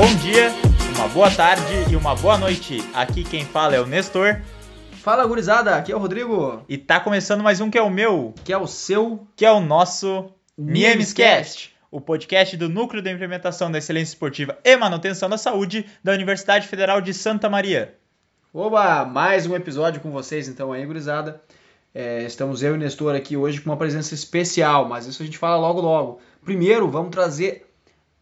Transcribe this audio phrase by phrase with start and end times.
[0.00, 0.50] bom dia,
[0.96, 2.78] uma boa tarde e uma boa noite.
[2.94, 4.40] Aqui quem fala é o Nestor.
[4.92, 6.64] Fala gurizada, aqui é o Rodrigo.
[6.66, 9.52] E tá começando mais um que é o meu, que é o seu, que é
[9.52, 15.36] o nosso Niemescast, o podcast do Núcleo de Implementação da Excelência Esportiva e Manutenção da
[15.36, 17.94] Saúde da Universidade Federal de Santa Maria.
[18.54, 21.42] Oba, mais um episódio com vocês então aí, gurizada.
[21.94, 25.26] É, estamos eu e o Nestor aqui hoje com uma presença especial, mas isso a
[25.26, 26.20] gente fala logo logo.
[26.42, 27.69] Primeiro, vamos trazer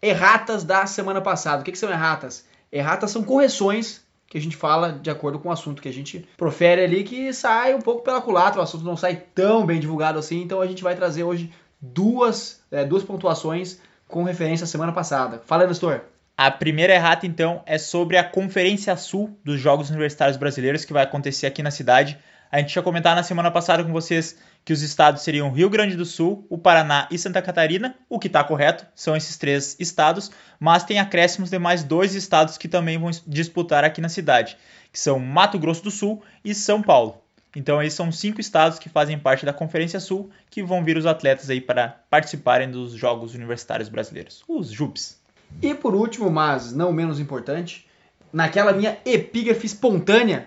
[0.03, 1.63] erratas da semana passada.
[1.63, 2.47] O que, que são erratas?
[2.71, 6.29] Erratas são correções que a gente fala de acordo com o assunto que a gente
[6.37, 10.19] profere ali, que sai um pouco pela culatra, o assunto não sai tão bem divulgado
[10.19, 14.93] assim, então a gente vai trazer hoje duas, é, duas pontuações com referência à semana
[14.93, 15.41] passada.
[15.47, 16.03] Fala, Nestor.
[16.37, 21.03] A primeira errata, então, é sobre a Conferência Sul dos Jogos Universitários Brasileiros, que vai
[21.03, 22.17] acontecer aqui na cidade.
[22.51, 25.97] A gente tinha comentado na semana passada com vocês que os estados seriam Rio Grande
[25.97, 30.31] do Sul, o Paraná e Santa Catarina, o que está correto, são esses três estados,
[30.59, 34.57] mas tem acréscimos de mais dois estados que também vão disputar aqui na cidade,
[34.93, 37.23] que são Mato Grosso do Sul e São Paulo.
[37.55, 41.07] Então, aí são cinco estados que fazem parte da Conferência Sul que vão vir os
[41.07, 45.19] atletas aí para participarem dos Jogos Universitários Brasileiros, os JUBs.
[45.63, 47.87] E por último, mas não menos importante,
[48.33, 50.47] naquela minha epígrafe espontânea,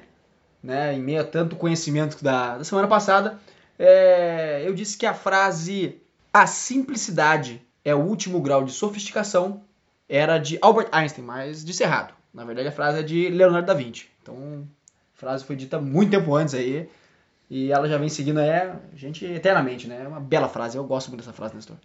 [0.63, 3.39] né, em meio a tanto conhecimento da, da semana passada,
[3.77, 6.01] é, eu disse que a frase
[6.33, 9.63] a simplicidade é o último grau de sofisticação
[10.07, 12.13] era de Albert Einstein, mas disse errado.
[12.33, 14.07] Na verdade, a frase é de Leonardo da Vinci.
[14.21, 14.67] Então,
[15.15, 16.89] a frase foi dita muito tempo antes aí.
[17.49, 20.01] E ela já vem seguindo é, a gente eternamente, né?
[20.03, 20.77] É uma bela frase.
[20.77, 21.75] Eu gosto muito dessa frase, Nestor.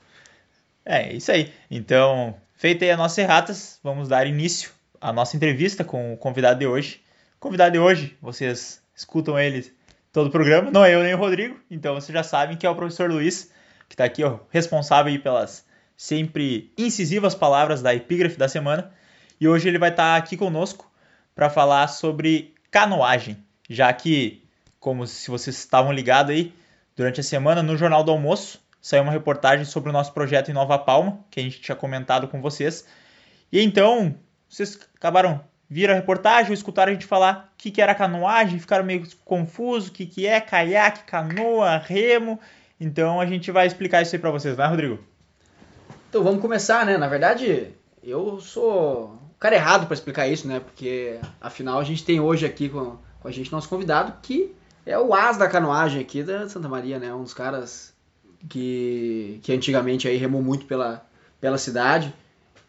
[0.85, 1.53] É, isso aí.
[1.69, 6.61] Então, feita aí as nossas erratas, vamos dar início à nossa entrevista com o convidado
[6.61, 7.01] de hoje.
[7.47, 9.73] Convidado de hoje, vocês escutam ele
[10.13, 12.69] todo o programa, não é eu nem o Rodrigo, então vocês já sabem que é
[12.69, 13.53] o professor Luiz,
[13.89, 15.65] que está aqui ó, responsável pelas
[15.97, 18.91] sempre incisivas palavras da epígrafe da semana.
[19.41, 20.91] E hoje ele vai estar tá aqui conosco
[21.37, 23.37] para falar sobre canoagem,
[23.71, 24.43] já que,
[24.81, 26.53] como se vocês estavam ligados aí,
[26.97, 30.53] durante a semana no Jornal do Almoço saiu uma reportagem sobre o nosso projeto em
[30.53, 32.85] Nova Palma, que a gente tinha comentado com vocês.
[33.53, 34.17] E então,
[34.49, 38.85] vocês acabaram viram a reportagem, escutaram a gente falar o que, que era canoagem, ficaram
[38.85, 42.39] meio confusos, o que, que é caiaque, canoa, remo.
[42.81, 44.99] Então a gente vai explicar isso aí para vocês, né, Rodrigo?
[46.09, 46.97] Então vamos começar, né?
[46.97, 50.61] Na verdade, eu sou o cara errado para explicar isso, né?
[50.61, 54.97] Porque afinal a gente tem hoje aqui com, com a gente nosso convidado que é
[54.99, 57.13] o as da canoagem aqui da Santa Maria, né?
[57.13, 57.93] Um dos caras
[58.49, 61.05] que, que antigamente aí remou muito pela,
[61.41, 62.15] pela cidade.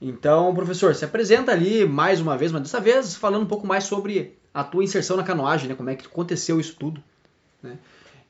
[0.02, 3.84] Então, professor, se apresenta ali mais uma vez, mas dessa vez falando um pouco mais
[3.84, 5.76] sobre a tua inserção na canoagem, né?
[5.76, 7.04] Como é que aconteceu isso tudo,
[7.62, 7.78] né?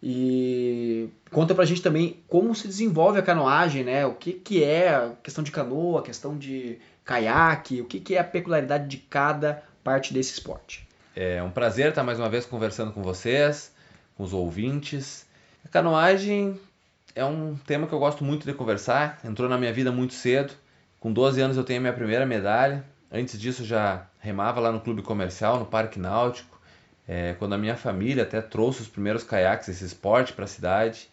[0.02, 4.06] E conta pra gente também como se desenvolve a canoagem, né?
[4.06, 8.16] O que, que é a questão de canoa, a questão de caiaque, o que, que
[8.16, 10.88] é a peculiaridade de cada parte desse esporte.
[11.16, 13.72] É um prazer estar mais uma vez conversando com vocês,
[14.16, 15.26] com os ouvintes.
[15.66, 16.60] A canoagem
[17.16, 20.54] é um tema que eu gosto muito de conversar, entrou na minha vida muito cedo.
[21.00, 22.84] Com 12 anos eu tenho a minha primeira medalha.
[23.12, 26.60] Antes disso já remava lá no clube comercial, no Parque Náutico.
[27.08, 31.10] É, quando a minha família até trouxe os primeiros caiaques, esse esporte para a cidade.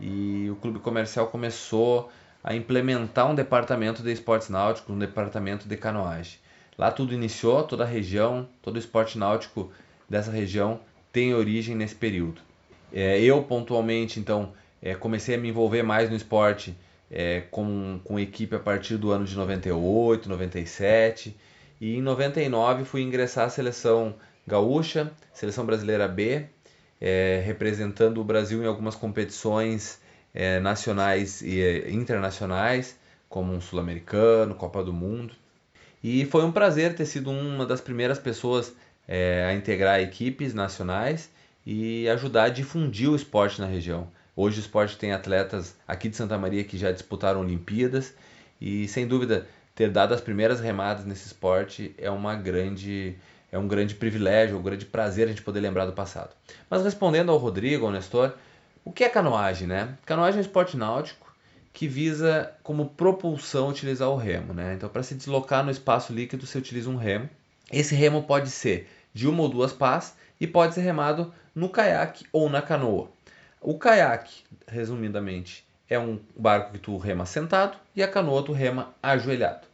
[0.00, 2.10] E o clube comercial começou
[2.42, 6.38] a implementar um departamento de esportes náuticos, um departamento de canoagem.
[6.78, 9.70] Lá tudo iniciou, toda a região, todo o esporte náutico
[10.08, 10.80] dessa região
[11.12, 12.40] tem origem nesse período.
[12.92, 16.76] É, eu pontualmente então é, comecei a me envolver mais no esporte
[17.10, 21.36] é, com, com equipe a partir do ano de 98, 97
[21.80, 24.14] e em 99 fui ingressar à seleção
[24.46, 26.46] gaúcha, seleção brasileira B,
[27.00, 30.00] é, representando o Brasil em algumas competições
[30.34, 35.34] é, nacionais e é, internacionais, como um sul-americano, Copa do Mundo.
[36.02, 38.72] E foi um prazer ter sido uma das primeiras pessoas
[39.08, 41.30] é, a integrar equipes nacionais
[41.64, 44.08] e ajudar a difundir o esporte na região.
[44.38, 48.12] Hoje o esporte tem atletas aqui de Santa Maria que já disputaram Olimpíadas
[48.60, 53.16] e sem dúvida ter dado as primeiras remadas nesse esporte é uma grande
[53.50, 56.36] é um grande privilégio, um grande prazer a gente poder lembrar do passado.
[56.68, 58.34] Mas respondendo ao Rodrigo, ao Nestor,
[58.84, 59.96] o que é canoagem, né?
[60.04, 61.34] Canoagem é um esporte náutico
[61.72, 64.74] que visa como propulsão utilizar o remo, né?
[64.74, 67.26] Então para se deslocar no espaço líquido você utiliza um remo.
[67.72, 72.26] Esse remo pode ser de uma ou duas pás e pode ser remado no caiaque
[72.30, 73.15] ou na canoa.
[73.66, 78.94] O caiaque, resumidamente, é um barco que tu rema sentado e a canoa tu rema
[79.02, 79.66] ajoelhado.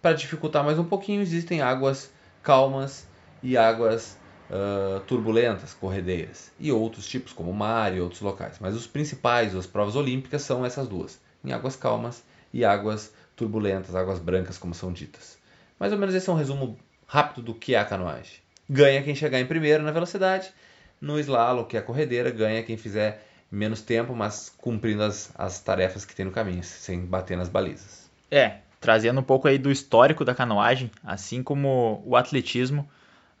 [0.00, 2.12] Para dificultar mais um pouquinho, existem águas
[2.44, 3.08] calmas
[3.42, 4.16] e águas
[4.48, 8.58] uh, turbulentas, corredeiras, e outros tipos como mar e outros locais.
[8.60, 13.96] Mas os principais, as provas olímpicas, são essas duas, em águas calmas e águas turbulentas,
[13.96, 15.36] águas brancas, como são ditas.
[15.76, 18.36] Mais ou menos esse é um resumo rápido do que é a canoagem.
[18.68, 20.52] Ganha quem chegar em primeiro na velocidade,
[21.00, 25.60] no slalom, que é a corredeira, ganha quem fizer menos tempo, mas cumprindo as, as
[25.60, 28.08] tarefas que tem no caminho, sem bater nas balizas.
[28.30, 32.88] É, trazendo um pouco aí do histórico da canoagem, assim como o atletismo,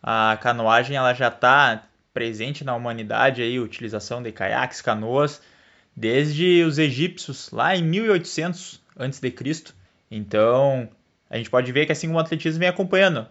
[0.02, 5.40] a canoagem ela já está presente na humanidade aí, utilização de caiaques, canoas,
[5.94, 9.34] desde os egípcios lá em 1800 a.C.
[10.10, 10.88] Então,
[11.28, 13.26] a gente pode ver que assim como o atletismo vem acompanhando.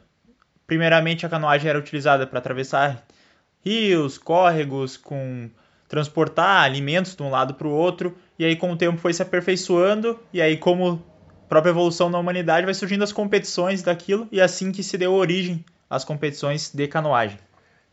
[0.65, 3.05] Primeiramente a canoagem era utilizada para atravessar
[3.63, 5.49] rios, córregos, com
[5.89, 9.23] transportar alimentos de um lado para o outro, e aí com o tempo foi se
[9.23, 11.03] aperfeiçoando, e aí como
[11.49, 15.11] própria evolução da humanidade vai surgindo as competições daquilo, e é assim que se deu
[15.11, 17.39] origem às competições de canoagem.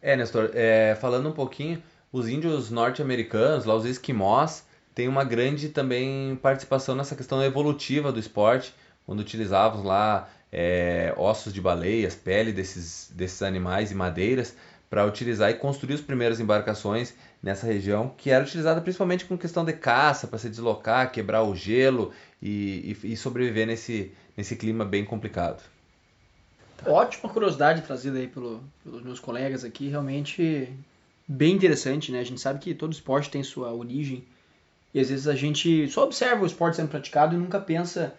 [0.02, 1.82] É, Nestor, é, falando um pouquinho,
[2.12, 4.64] os índios norte-americanos, lá os esquimós,
[4.94, 8.74] têm uma grande também participação nessa questão evolutiva do esporte,
[9.06, 14.54] quando utilizavam lá é, ossos de baleias, pele desses, desses animais e madeiras
[14.88, 19.64] para utilizar e construir as primeiras embarcações nessa região, que era utilizada principalmente com questão
[19.64, 24.84] de caça, para se deslocar, quebrar o gelo e, e, e, sobreviver nesse, nesse clima
[24.84, 25.62] bem complicado.
[26.84, 30.72] Ótima curiosidade trazida aí pelo, pelos meus colegas aqui, realmente
[31.26, 32.20] bem interessante, né?
[32.20, 34.24] A gente sabe que todo esporte tem sua origem
[34.94, 38.14] e às vezes a gente só observa o esporte sendo praticado e nunca pensa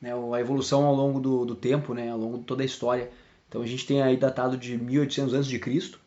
[0.00, 3.10] né, a evolução ao longo do, do tempo, né, ao longo de toda a história.
[3.48, 5.98] Então a gente tem aí datado de 1800 a.C.,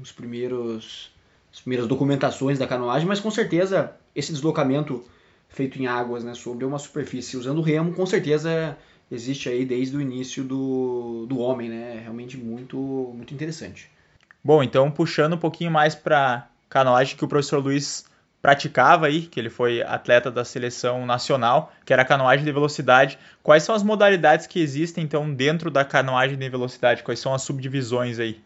[0.00, 1.12] os primeiros
[1.52, 5.04] as primeiras documentações da canoagem, mas com certeza esse deslocamento
[5.48, 8.76] feito em águas, né, sobre uma superfície usando remo, com certeza
[9.08, 11.96] existe aí desde o início do, do homem, né?
[11.96, 13.88] É realmente muito muito interessante.
[14.42, 18.04] Bom, então puxando um pouquinho mais para canoagem que o professor Luiz
[18.42, 23.18] praticava aí, que ele foi atleta da seleção nacional, que era a canoagem de velocidade.
[23.42, 27.02] Quais são as modalidades que existem então dentro da canoagem de velocidade?
[27.02, 28.43] Quais são as subdivisões aí?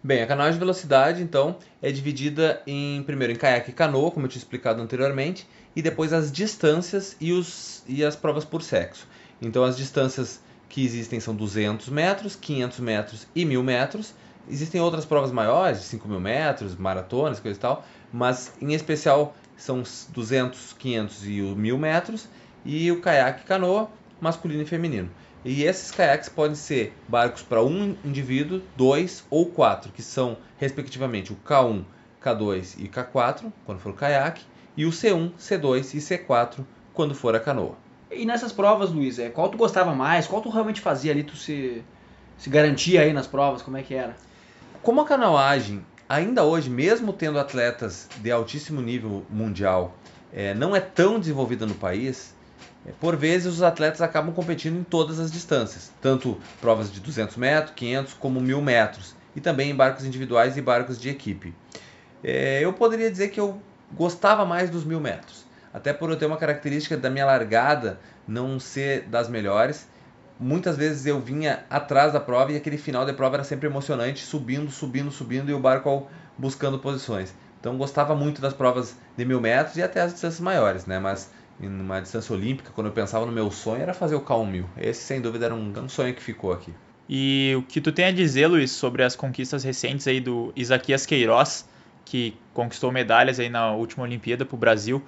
[0.00, 4.26] Bem, a canoagem de velocidade, então, é dividida em primeiro em caiaque e canoa, como
[4.26, 9.08] eu tinha explicado anteriormente, e depois as distâncias e, os, e as provas por sexo.
[9.42, 14.14] Então, as distâncias que existem são 200 metros, 500 metros e 1000 metros.
[14.48, 19.34] Existem outras provas maiores, de 5 mil metros, maratonas, coisa e tal, mas em especial
[19.56, 22.28] são 200, 500 e 1000 metros,
[22.64, 23.90] e o caiaque e canoa,
[24.20, 25.10] masculino e feminino.
[25.44, 31.32] E esses caiaques podem ser barcos para um indivíduo, dois ou quatro, que são respectivamente
[31.32, 31.84] o K1,
[32.22, 34.44] K2 e K4, quando for o caiaque,
[34.76, 37.76] e o C1, C2 e C4, quando for a canoa.
[38.10, 40.26] E nessas provas, Luiz, é, qual tu gostava mais?
[40.26, 41.22] Qual tu realmente fazia ali?
[41.22, 41.84] Tu se,
[42.36, 43.62] se garantia aí nas provas?
[43.62, 44.16] Como é que era?
[44.82, 49.94] Como a canoagem, ainda hoje, mesmo tendo atletas de altíssimo nível mundial,
[50.32, 52.34] é, não é tão desenvolvida no país,
[53.00, 57.74] por vezes os atletas acabam competindo em todas as distâncias, tanto provas de 200 metros,
[57.74, 61.54] 500 como 1000 metros, e também em barcos individuais e barcos de equipe.
[62.22, 63.60] É, eu poderia dizer que eu
[63.92, 68.60] gostava mais dos 1000 metros, até por eu ter uma característica da minha largada não
[68.60, 69.88] ser das melhores.
[70.38, 74.24] Muitas vezes eu vinha atrás da prova e aquele final da prova era sempre emocionante,
[74.24, 77.34] subindo, subindo, subindo e o barco buscando posições.
[77.58, 81.00] Então gostava muito das provas de mil metros e até as distâncias maiores, né?
[81.00, 81.28] Mas
[81.60, 84.64] numa distância olímpica, quando eu pensava no meu sonho, era fazer o K1000.
[84.76, 86.72] Esse, sem dúvida, era um, um sonho que ficou aqui.
[87.08, 91.06] E o que tu tem a dizer, Luiz, sobre as conquistas recentes aí do Isaquias
[91.06, 91.66] Queiroz,
[92.04, 95.02] que conquistou medalhas aí na última Olimpíada para o Brasil,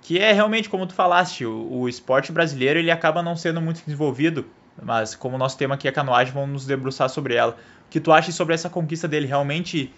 [0.00, 3.82] que é realmente, como tu falaste, o, o, esporte brasileiro ele acaba não sendo muito
[3.84, 4.46] desenvolvido,
[4.80, 7.56] mas como o nosso tema aqui é canoagem, vamos nos debruçar sobre ela.
[7.86, 9.26] O que tu acha sobre essa conquista dele?
[9.26, 9.92] Realmente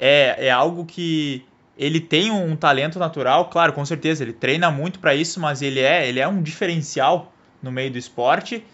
[0.00, 1.44] é, é algo que
[1.76, 5.80] ele tem um talento natural, claro, com certeza, ele treina muito para isso, mas ele
[5.80, 8.64] é, ele é um diferencial no meio do esporte,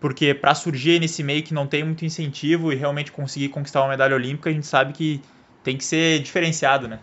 [0.00, 3.88] porque para surgir nesse meio que não tem muito incentivo e realmente conseguir conquistar uma
[3.88, 5.22] medalha olímpica, a gente sabe que
[5.62, 6.98] tem que ser diferenciado, né?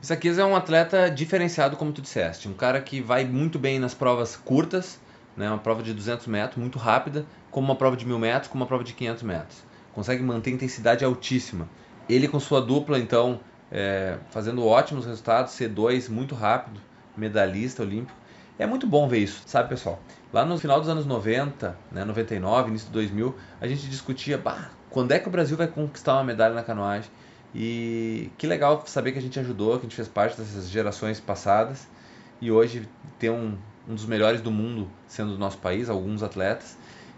[0.00, 3.94] Isaquias é um atleta diferenciado, como tu disseste, um cara que vai muito bem nas
[3.94, 4.98] provas curtas,
[5.36, 8.62] né, uma prova de 200 metros, muito rápida, como uma prova de 1000 metros, como
[8.62, 9.58] uma prova de 500 metros.
[9.92, 11.68] Consegue manter intensidade altíssima.
[12.08, 16.80] Ele com sua dupla, então, é, fazendo ótimos resultados, C2 muito rápido,
[17.16, 18.16] medalhista olímpico.
[18.58, 20.00] É muito bom ver isso, sabe, pessoal?
[20.32, 24.70] Lá no final dos anos 90, né, 99, início de 2000, a gente discutia, bah,
[24.90, 27.10] quando é que o Brasil vai conquistar uma medalha na canoagem?
[27.54, 31.20] E que legal saber que a gente ajudou, que a gente fez parte dessas gerações
[31.20, 31.86] passadas
[32.40, 33.56] e hoje tem um,
[33.88, 36.76] um dos melhores do mundo sendo do nosso país, alguns atletas.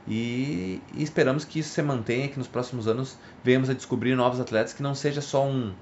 [0.09, 4.41] E, e esperamos que isso se mantenha, que nos próximos anos venhamos a descobrir novos
[4.41, 5.75] atletas, que não seja só um,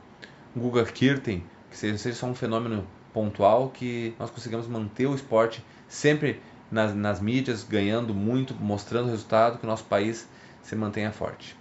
[0.59, 5.65] Guga Kirten, que seja, seja só um fenômeno pontual, que nós consigamos manter o esporte
[5.89, 10.29] sempre nas, nas mídias, ganhando muito, mostrando resultado, que o nosso país
[10.63, 11.57] se mantenha forte.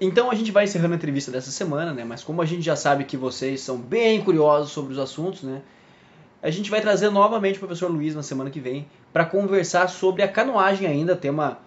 [0.00, 2.04] Então a gente vai encerrando a entrevista dessa semana, né?
[2.04, 5.62] Mas como a gente já sabe que vocês são bem curiosos sobre os assuntos, né?
[6.42, 10.22] A gente vai trazer novamente o professor Luiz na semana que vem para conversar sobre
[10.22, 11.60] a canoagem ainda, tema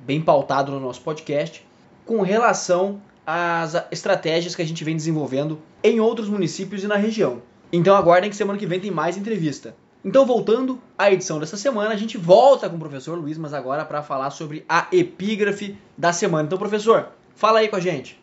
[0.00, 1.66] bem pautado no nosso podcast,
[2.06, 7.42] com relação às estratégias que a gente vem desenvolvendo em outros municípios e na região.
[7.72, 9.74] Então aguardem que semana que vem tem mais entrevista.
[10.04, 13.84] Então, voltando à edição dessa semana, a gente volta com o professor Luiz, mas agora
[13.84, 16.44] para falar sobre a epígrafe da semana.
[16.46, 18.20] Então, professor, fala aí com a gente.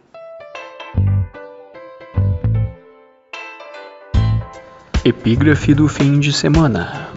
[5.06, 7.10] Epígrafe do fim de semana.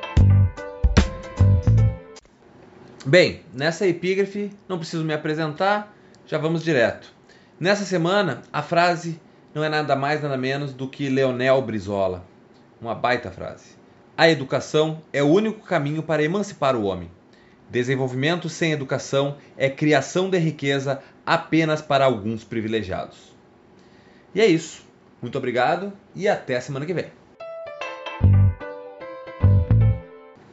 [3.04, 5.92] Bem, nessa epígrafe não preciso me apresentar,
[6.24, 7.11] já vamos direto.
[7.62, 9.20] Nessa semana, a frase
[9.54, 12.26] não é nada mais nada menos do que Leonel Brizola.
[12.80, 13.76] Uma baita frase.
[14.16, 17.08] A educação é o único caminho para emancipar o homem.
[17.70, 23.32] Desenvolvimento sem educação é criação de riqueza apenas para alguns privilegiados.
[24.34, 24.84] E é isso.
[25.22, 27.12] Muito obrigado e até a semana que vem.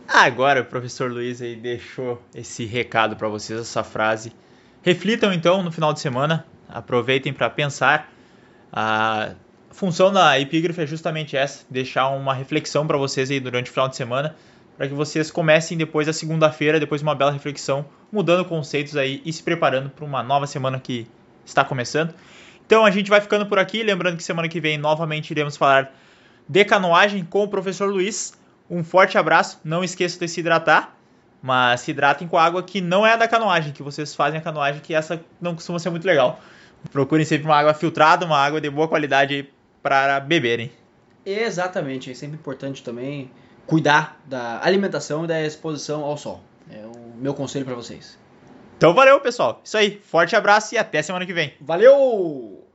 [0.07, 4.31] Agora o professor Luiz aí deixou esse recado para vocês, essa frase.
[4.83, 8.11] Reflitam então no final de semana, aproveitem para pensar.
[8.71, 9.31] A
[9.71, 13.89] função da epígrafe é justamente essa, deixar uma reflexão para vocês aí durante o final
[13.89, 14.35] de semana,
[14.77, 19.21] para que vocês comecem depois da segunda-feira, depois de uma bela reflexão, mudando conceitos aí
[19.25, 21.07] e se preparando para uma nova semana que
[21.45, 22.13] está começando.
[22.65, 25.91] Então a gente vai ficando por aqui, lembrando que semana que vem novamente iremos falar
[26.47, 28.33] de canoagem com o professor Luiz.
[28.69, 30.95] Um forte abraço, não esqueçam de se hidratar,
[31.41, 34.43] mas se hidratem com água que não é a da canoagem, que vocês fazem a
[34.43, 36.39] canoagem, que essa não costuma ser muito legal.
[36.91, 39.49] Procurem sempre uma água filtrada, uma água de boa qualidade
[39.81, 40.71] para beberem.
[41.25, 43.29] Exatamente, é sempre importante também
[43.65, 46.41] cuidar da alimentação e da exposição ao sol.
[46.71, 48.17] É o meu conselho para vocês.
[48.77, 49.59] Então valeu, pessoal.
[49.63, 50.01] Isso aí.
[50.03, 51.53] Forte abraço e até semana que vem.
[51.59, 52.65] Valeu!